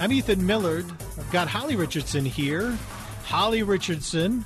[0.00, 0.84] I'm Ethan Millard.
[1.18, 2.76] I've got Holly Richardson here.
[3.24, 4.44] Holly Richardson,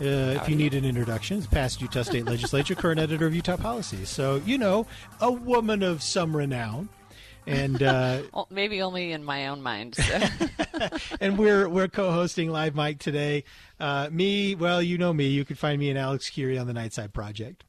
[0.00, 3.56] uh, if you need an introduction, is past Utah State Legislature, current editor of Utah
[3.56, 4.04] Policy.
[4.04, 4.86] So, you know,
[5.20, 6.88] a woman of some renown.
[7.46, 9.96] And uh, well, maybe only in my own mind.
[9.96, 10.20] So.
[11.20, 13.44] and we're we're co-hosting Live Mic today.
[13.80, 15.26] Uh, me, well, you know me.
[15.26, 17.64] You can find me and Alex Kirry on the Nightside Project,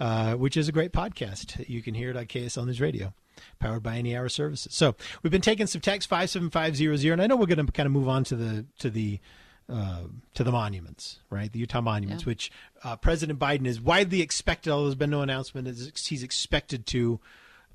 [0.00, 1.68] uh, which is a great podcast.
[1.68, 3.14] You can hear it on KSL News Radio
[3.58, 4.74] powered by any hour services.
[4.74, 7.46] So we've been taking some text five seven five zero zero, and I know we're
[7.46, 9.20] going to kind of move on to the to the
[9.68, 10.02] uh,
[10.34, 11.52] to the monuments, right?
[11.52, 12.28] The Utah monuments, yeah.
[12.28, 12.52] which
[12.84, 17.20] uh, President Biden is widely expected, although there's been no announcement, he's expected to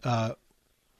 [0.03, 0.33] uh,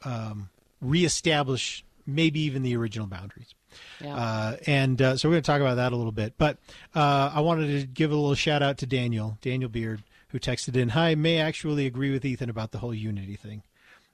[0.03, 0.49] um,
[0.81, 3.53] reestablish maybe even the original boundaries.
[4.01, 4.15] Yeah.
[4.15, 6.33] Uh, and uh, so we're going to talk about that a little bit.
[6.37, 6.57] But
[6.93, 10.75] uh, I wanted to give a little shout out to Daniel, Daniel Beard, who texted
[10.75, 13.63] in, Hi, may actually agree with Ethan about the whole unity thing.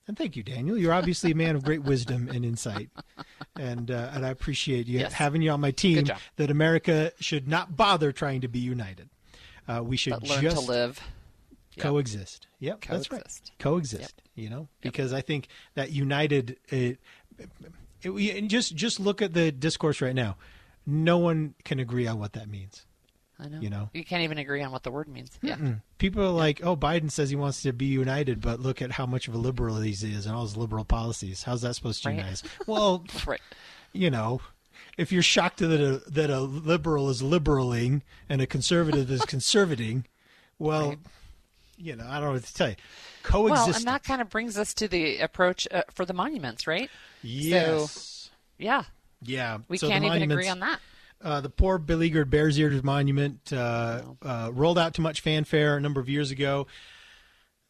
[0.08, 0.78] And thank you, Daniel.
[0.78, 2.90] You're obviously a man of great wisdom and insight,
[3.60, 5.12] and uh, and I appreciate you yes.
[5.12, 6.08] having you on my team.
[6.38, 9.10] That America should not bother trying to be united.
[9.68, 11.02] Uh, we should but learn just to live,
[11.78, 12.48] coexist.
[12.60, 13.10] Yep, coexist.
[13.12, 13.52] that's right.
[13.60, 14.02] Coexist.
[14.02, 14.12] Yep.
[14.36, 15.18] You know, because yep.
[15.18, 16.58] I think that united.
[16.70, 17.00] It,
[18.02, 20.38] it, it, just just look at the discourse right now.
[20.86, 22.86] No one can agree on what that means.
[23.40, 23.60] I know.
[23.60, 25.38] You know, you can't even agree on what the word means.
[25.42, 25.58] Yeah.
[25.58, 25.82] Mm-mm.
[26.00, 29.06] People are like, "Oh, Biden says he wants to be united, but look at how
[29.06, 31.44] much of a liberal he is and all his liberal policies.
[31.44, 32.18] How's that supposed to right.
[32.18, 33.42] unite us?" Well, right.
[33.94, 34.42] You know,
[34.98, 40.06] if you're shocked that a, that a liberal is liberaling and a conservative is conservating,
[40.58, 41.00] well, right.
[41.78, 42.76] you know, I don't know what to tell you.
[43.22, 43.68] Coexist.
[43.68, 46.90] Well, and that kind of brings us to the approach uh, for the monuments, right?
[47.22, 47.92] Yes.
[47.92, 48.84] So, yeah.
[49.22, 49.60] Yeah.
[49.68, 50.80] We so can't even agree on that.
[51.22, 55.82] Uh, the poor beleaguered Bears Ears Monument uh, uh, rolled out to much fanfare a
[55.82, 56.68] number of years ago.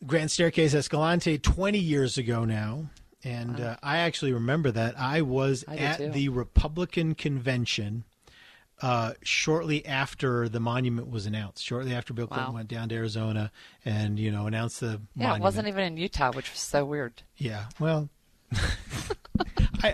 [0.05, 2.89] Grand Staircase Escalante 20 years ago now.
[3.23, 3.65] And wow.
[3.65, 4.99] Uh, I actually remember that.
[4.99, 8.03] I was I at the Republican convention
[8.81, 11.63] uh, shortly after the monument was announced.
[11.63, 12.57] Shortly after Bill Clinton wow.
[12.57, 13.51] went down to Arizona
[13.83, 15.41] and, you know, announced the yeah, monument.
[15.41, 17.23] it wasn't even in Utah, which was so weird.
[17.37, 18.09] Yeah, well,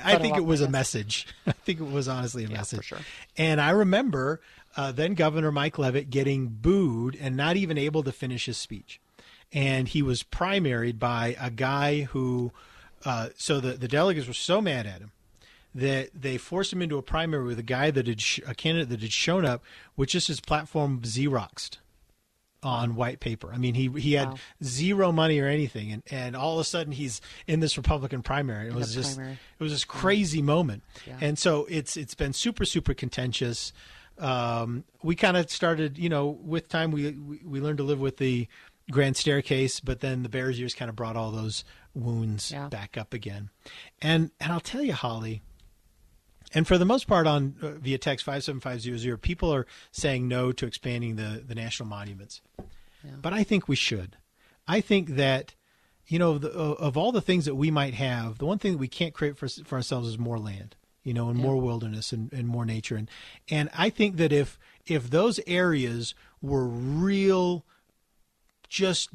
[0.04, 1.28] I, I think it was a message.
[1.48, 2.86] I think it was honestly a yeah, message.
[2.86, 3.00] Sure.
[3.38, 4.42] And I remember
[4.76, 9.00] uh, then Governor Mike Leavitt getting booed and not even able to finish his speech.
[9.52, 12.52] And he was primaried by a guy who,
[13.06, 15.12] uh, so the, the delegates were so mad at him
[15.76, 18.90] that they forced him into a primary with a guy that had, sh- a candidate
[18.90, 19.64] that had shown up
[19.96, 21.78] with just his platform Xeroxed
[22.64, 23.52] on white paper.
[23.54, 24.38] I mean, he he had wow.
[24.64, 28.68] zero money or anything, and, and all of a sudden he's in this Republican primary.
[28.68, 29.38] It in was just primary.
[29.60, 30.46] it was this crazy yeah.
[30.46, 31.18] moment, yeah.
[31.22, 33.74] and so it's it's been super super contentious.
[34.18, 38.00] Um, we kind of started, you know, with time we, we we learned to live
[38.00, 38.48] with the
[38.92, 41.64] grand staircase, but then the Bears Ears kind of brought all those
[41.94, 42.68] wounds yeah.
[42.68, 43.50] back up again,
[44.02, 45.42] and and I'll tell you, Holly.
[46.54, 49.54] And for the most part, on uh, via text five seven five zero zero, people
[49.54, 52.42] are saying no to expanding the the national monuments.
[53.04, 53.12] Yeah.
[53.22, 54.18] But I think we should.
[54.68, 55.56] I think that
[56.08, 58.78] you know the, of all the things that we might have, the one thing that
[58.78, 60.76] we can't create for for ourselves is more land.
[61.04, 61.46] You know, and yeah.
[61.46, 62.96] more wilderness and, and more nature.
[62.96, 63.10] And
[63.50, 67.66] and I think that if if those areas were real,
[68.70, 69.10] just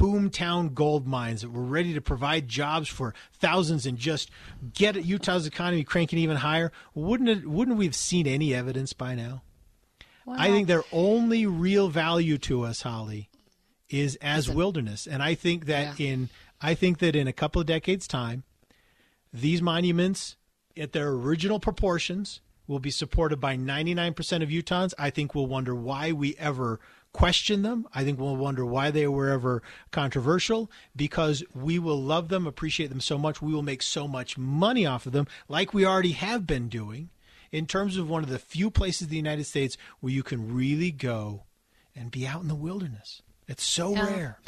[0.00, 4.30] boomtown gold mines that were ready to provide jobs for thousands and just
[4.72, 7.46] get Utah's economy cranking even higher, wouldn't it?
[7.46, 9.42] Wouldn't we have seen any evidence by now?
[10.24, 13.28] Well, I think their only real value to us, Holly,
[13.90, 16.12] is as wilderness, and I think that yeah.
[16.12, 16.30] in
[16.62, 18.44] I think that in a couple of decades' time,
[19.32, 20.36] these monuments,
[20.78, 24.94] at their original proportions, will be supported by 99% of Utahns.
[24.96, 26.78] I think we'll wonder why we ever
[27.12, 27.84] question them.
[27.92, 32.86] I think we'll wonder why they were ever controversial because we will love them, appreciate
[32.86, 33.42] them so much.
[33.42, 37.10] We will make so much money off of them, like we already have been doing,
[37.50, 40.54] in terms of one of the few places in the United States where you can
[40.54, 41.42] really go
[41.96, 43.20] and be out in the wilderness.
[43.48, 44.06] It's so yeah.
[44.06, 44.38] rare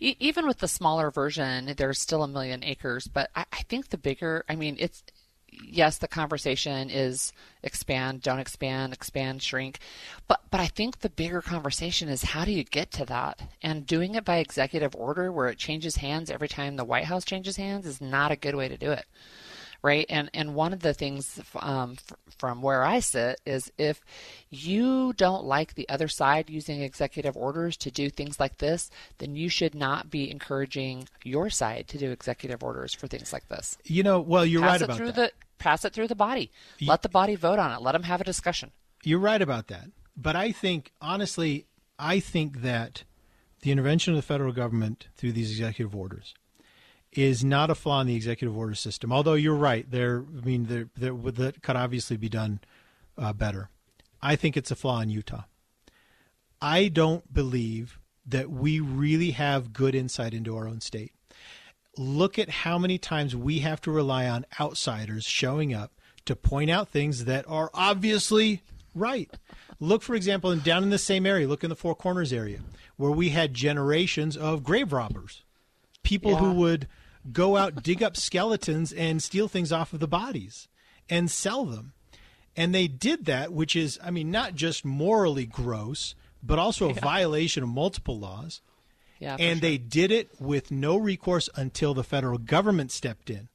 [0.00, 3.06] even with the smaller version, there's still a million acres.
[3.06, 5.04] But I, I, think the bigger, I mean, it's
[5.50, 7.32] yes, the conversation is
[7.62, 9.78] expand, don't expand, expand, shrink.
[10.28, 13.40] But but I think the bigger conversation is how do you get to that?
[13.62, 17.24] And doing it by executive order where it changes hands every time the White House
[17.24, 19.06] changes hands is not a good way to do it.
[19.82, 20.06] Right?
[20.08, 24.00] And and one of the things um, f- from where I sit is if
[24.50, 29.36] you don't like the other side using executive orders to do things like this, then
[29.36, 33.78] you should not be encouraging your side to do executive orders for things like this.
[33.84, 35.32] You know, well, you're pass right it about through that.
[35.32, 36.50] the pass it through the body.
[36.80, 37.82] Let the body vote on it.
[37.82, 38.72] Let them have a discussion.
[39.02, 39.86] You're right about that.
[40.16, 41.66] But I think, honestly,
[41.98, 43.04] I think that
[43.62, 46.34] the intervention of the federal government through these executive orders
[47.12, 49.12] is not a flaw in the executive order system.
[49.12, 50.24] Although you're right, there.
[50.36, 52.60] I mean, there, there that could obviously be done
[53.18, 53.68] uh, better.
[54.22, 55.42] I think it's a flaw in Utah.
[56.60, 61.12] I don't believe that we really have good insight into our own state.
[61.96, 65.92] Look at how many times we have to rely on outsiders showing up
[66.26, 68.62] to point out things that are obviously
[68.94, 69.30] right.
[69.80, 72.60] Look, for example, in, down in the same area, look in the Four Corners area,
[72.96, 75.42] where we had generations of grave robbers,
[76.02, 76.86] people who would
[77.32, 80.68] go out, dig up skeletons, and steal things off of the bodies
[81.08, 81.92] and sell them.
[82.56, 86.94] And they did that, which is, I mean, not just morally gross, but also a
[86.94, 88.60] violation of multiple laws.
[89.18, 89.68] Yeah, and sure.
[89.68, 93.50] they did it with no recourse until the federal government stepped in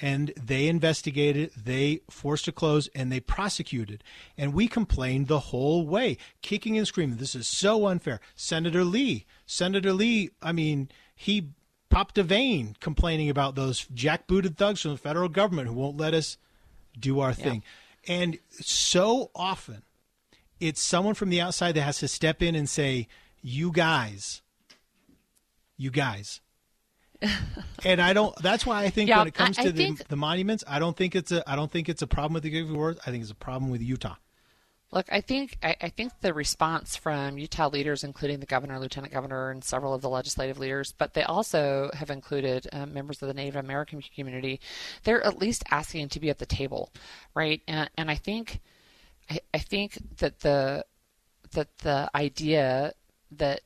[0.00, 4.02] and they investigated they forced to close and they prosecuted
[4.36, 9.24] and we complained the whole way kicking and screaming this is so unfair senator lee
[9.46, 11.50] senator lee i mean he
[11.90, 16.12] popped a vein complaining about those jackbooted thugs from the federal government who won't let
[16.14, 16.36] us
[16.98, 17.62] do our thing
[18.08, 19.82] and so often
[20.60, 23.06] it's someone from the outside that has to step in and say
[23.42, 24.42] you guys
[25.76, 26.40] you guys
[27.84, 28.36] and I don't.
[28.42, 30.62] That's why I think Yeah, when it comes I- to I the, think- the monuments,
[30.66, 31.48] I don't think it's a.
[31.48, 33.00] I don't think it's a problem with the orders.
[33.06, 34.16] I think it's a problem with Utah.
[34.94, 39.12] Look, I think I, I think the response from Utah leaders, including the governor, lieutenant
[39.12, 43.26] governor, and several of the legislative leaders, but they also have included um, members of
[43.26, 44.60] the Native American community.
[45.02, 46.92] They're at least asking to be at the table,
[47.34, 47.60] right?
[47.66, 48.60] And and I think
[49.28, 50.84] I, I think that the
[51.50, 52.92] that the idea
[53.32, 53.62] that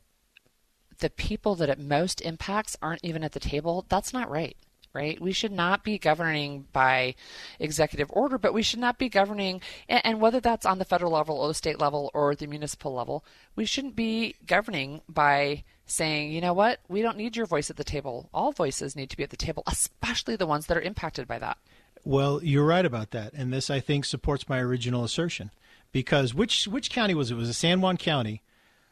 [1.01, 4.57] the people that it most impacts aren't even at the table, that's not right.
[4.95, 5.21] Right?
[5.21, 7.15] We should not be governing by
[7.61, 11.13] executive order, but we should not be governing, and, and whether that's on the federal
[11.13, 13.25] level or the state level or the municipal level,
[13.55, 17.77] we shouldn't be governing by saying, you know what, we don't need your voice at
[17.77, 18.29] the table.
[18.33, 21.39] All voices need to be at the table, especially the ones that are impacted by
[21.39, 21.59] that.
[22.05, 25.51] Well, you're right about that, and this I think supports my original assertion,
[25.93, 27.35] because which which county was it?
[27.35, 28.43] It was a San Juan County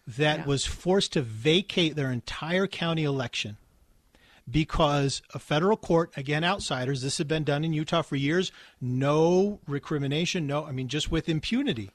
[0.06, 0.46] that Yeah.
[0.46, 3.56] was forced to vacate their entire county election
[4.48, 7.02] because a federal court, again, outsiders.
[7.02, 8.52] This had been done in Utah for years.
[8.80, 10.46] No recrimination.
[10.46, 11.90] No, I mean just with impunity.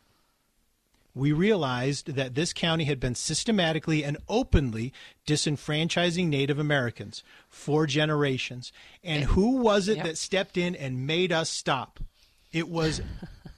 [1.13, 4.93] we realized that this county had been systematically and openly
[5.27, 8.71] disenfranchising Native Americans for generations.
[9.03, 10.05] And who was it Yep.
[10.05, 11.99] that stepped in and made us stop?
[12.53, 13.01] It was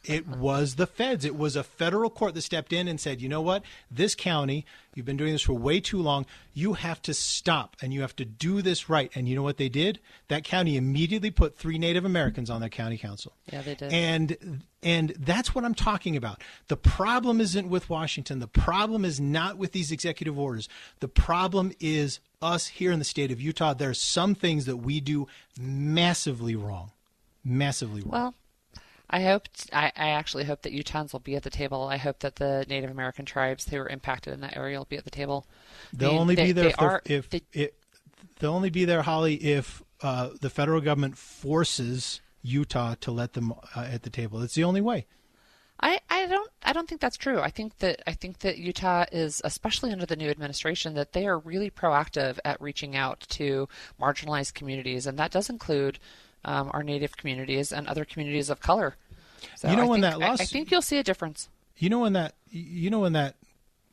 [0.06, 1.26] it was the feds.
[1.26, 3.64] It was a federal court that stepped in and said, "You know what?
[3.90, 6.26] This county, you've been doing this for way too long.
[6.54, 9.58] You have to stop and you have to do this right." And you know what
[9.58, 10.00] they did?
[10.28, 13.34] That county immediately put 3 Native Americans on their county council.
[13.52, 13.94] Yeah, they did.
[13.94, 16.42] And and that's what I'm talking about.
[16.68, 18.40] The problem isn't with Washington.
[18.40, 20.68] The problem is not with these executive orders.
[21.00, 23.74] The problem is us here in the state of Utah.
[23.74, 25.28] There are some things that we do
[25.58, 26.92] massively wrong.
[27.46, 28.12] Massively wrong.
[28.12, 28.36] Well,
[29.14, 31.84] I hope I, I actually hope that Utahns will be at the table.
[31.84, 34.98] I hope that the Native American tribes who are impacted in that area will be
[34.98, 35.46] at the table.
[35.94, 37.76] They'll only they- be there if, are- if they- it,
[38.40, 43.54] they'll only be there, Holly, if uh, the federal government forces Utah to let them
[43.76, 44.42] uh, at the table.
[44.42, 45.06] It's the only way.
[45.80, 47.40] I, I don't I don't think that's true.
[47.40, 51.28] I think that I think that Utah is especially under the new administration that they
[51.28, 53.68] are really proactive at reaching out to
[54.02, 56.00] marginalized communities, and that does include
[56.46, 58.96] um, our Native communities and other communities of color.
[59.56, 61.50] So You know I when think- that I- I, lawsuit- think you'll see a difference.
[61.78, 63.36] You know when that you know when that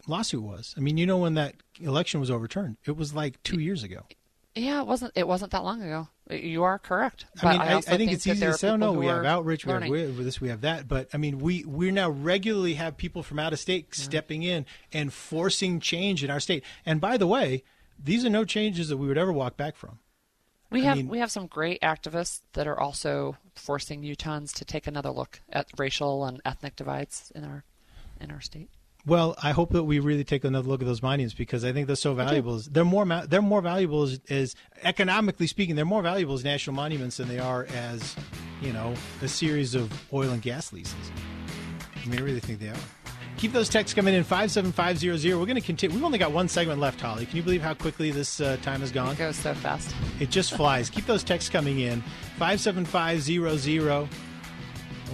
[0.07, 0.75] lawsuit was.
[0.77, 2.77] I mean, you know when that election was overturned.
[2.85, 4.05] It was like two years ago.
[4.55, 6.09] Yeah, it wasn't it wasn't that long ago.
[6.31, 7.25] You are correct.
[7.43, 9.65] I mean, I, I also think, it's easy to say, "Oh no, we have outreach,
[9.67, 10.17] we have, learning.
[10.17, 13.39] have this, we have that." But I mean, we we now regularly have people from
[13.39, 16.65] out of state stepping in and forcing change in our state.
[16.87, 17.65] And by the way,
[18.03, 19.99] these are no changes that we would ever walk back from.
[20.71, 24.65] We I have mean- we have some great activists that are also forcing Utahns to
[24.65, 27.65] take another look at racial and ethnic divides in our
[28.21, 28.71] in our state.
[29.07, 31.87] Well, I hope that we really take another look at those monuments because I think
[31.87, 32.61] they're so valuable.
[32.71, 35.75] They're more ma- they're more valuable as, as economically speaking.
[35.75, 38.15] They're more valuable as national monuments than they are as
[38.61, 41.13] you know a series of oil and gas leases.
[41.97, 42.77] I mean, I really think they are.
[43.41, 45.35] Keep those texts coming in 57500.
[45.35, 45.97] We're going to continue.
[45.97, 47.25] We've only got one segment left, Holly.
[47.25, 49.15] Can you believe how quickly this uh, time has gone?
[49.15, 49.97] It goes so fast.
[50.21, 50.91] It just flies.
[50.91, 52.03] keep those texts coming in
[52.37, 54.09] 57500.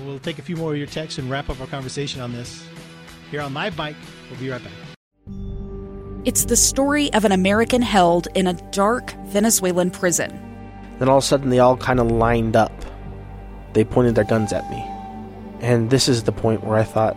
[0.05, 2.67] We'll take a few more of your texts and wrap up our conversation on this
[3.31, 3.95] here on Live Mic.
[4.29, 4.73] We'll be right back.
[6.25, 10.33] It's the story of an American held in a dark Venezuelan prison.
[10.99, 12.73] Then all of a sudden, they all kind of lined up.
[13.75, 14.85] They pointed their guns at me.
[15.61, 17.17] And this is the point where I thought,